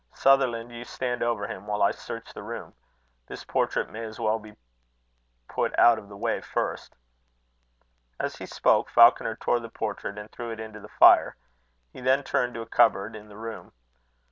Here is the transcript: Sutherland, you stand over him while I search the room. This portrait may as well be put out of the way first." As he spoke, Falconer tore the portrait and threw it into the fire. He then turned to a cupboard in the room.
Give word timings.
Sutherland, 0.15 0.71
you 0.71 0.83
stand 0.83 1.21
over 1.21 1.45
him 1.45 1.67
while 1.67 1.83
I 1.83 1.91
search 1.91 2.33
the 2.33 2.41
room. 2.41 2.73
This 3.27 3.43
portrait 3.43 3.91
may 3.91 4.03
as 4.03 4.19
well 4.19 4.39
be 4.39 4.55
put 5.47 5.77
out 5.77 5.99
of 5.99 6.09
the 6.09 6.17
way 6.17 6.41
first." 6.41 6.95
As 8.19 8.37
he 8.37 8.47
spoke, 8.47 8.89
Falconer 8.89 9.35
tore 9.35 9.59
the 9.59 9.69
portrait 9.69 10.17
and 10.17 10.31
threw 10.31 10.49
it 10.49 10.59
into 10.59 10.79
the 10.79 10.89
fire. 10.89 11.35
He 11.93 12.01
then 12.01 12.23
turned 12.23 12.55
to 12.55 12.61
a 12.61 12.65
cupboard 12.65 13.15
in 13.15 13.29
the 13.29 13.37
room. 13.37 13.73